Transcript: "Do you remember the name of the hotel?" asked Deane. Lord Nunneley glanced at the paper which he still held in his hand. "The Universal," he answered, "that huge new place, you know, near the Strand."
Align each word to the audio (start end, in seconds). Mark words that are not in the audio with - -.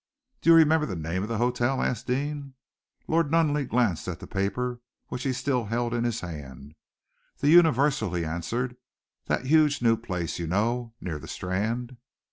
"Do 0.41 0.49
you 0.49 0.55
remember 0.55 0.87
the 0.87 0.95
name 0.95 1.21
of 1.21 1.29
the 1.29 1.37
hotel?" 1.37 1.79
asked 1.83 2.07
Deane. 2.07 2.55
Lord 3.07 3.29
Nunneley 3.29 3.65
glanced 3.65 4.07
at 4.07 4.19
the 4.19 4.25
paper 4.25 4.81
which 5.09 5.21
he 5.21 5.31
still 5.31 5.65
held 5.65 5.93
in 5.93 6.05
his 6.05 6.21
hand. 6.21 6.73
"The 7.37 7.49
Universal," 7.49 8.15
he 8.15 8.25
answered, 8.25 8.77
"that 9.27 9.45
huge 9.45 9.79
new 9.79 9.95
place, 9.97 10.39
you 10.39 10.47
know, 10.47 10.95
near 11.01 11.19
the 11.19 11.27
Strand." 11.27 11.97